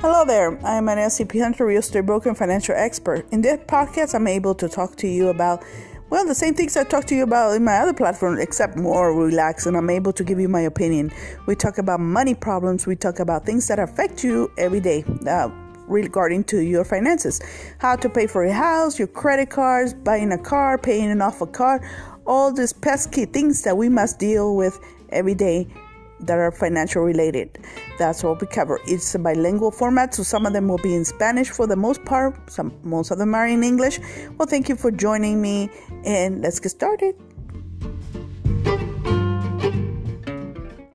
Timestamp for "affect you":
13.78-14.50